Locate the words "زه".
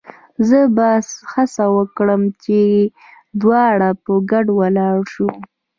0.47-0.59